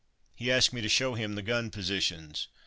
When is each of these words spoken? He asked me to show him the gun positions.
He 0.33 0.51
asked 0.51 0.73
me 0.73 0.81
to 0.81 0.89
show 0.89 1.13
him 1.13 1.35
the 1.35 1.43
gun 1.43 1.69
positions. 1.69 2.47